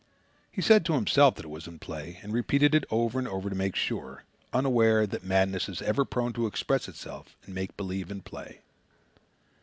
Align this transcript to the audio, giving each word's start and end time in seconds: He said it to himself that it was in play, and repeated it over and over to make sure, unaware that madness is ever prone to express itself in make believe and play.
He 0.51 0.63
said 0.63 0.81
it 0.81 0.85
to 0.85 0.93
himself 0.93 1.35
that 1.35 1.45
it 1.45 1.49
was 1.51 1.67
in 1.67 1.77
play, 1.77 2.17
and 2.23 2.33
repeated 2.33 2.73
it 2.73 2.85
over 2.89 3.19
and 3.19 3.27
over 3.27 3.51
to 3.51 3.55
make 3.55 3.75
sure, 3.75 4.23
unaware 4.51 5.05
that 5.05 5.23
madness 5.23 5.69
is 5.69 5.79
ever 5.79 6.05
prone 6.05 6.33
to 6.33 6.47
express 6.47 6.87
itself 6.89 7.35
in 7.45 7.53
make 7.53 7.77
believe 7.77 8.09
and 8.09 8.25
play. 8.25 8.61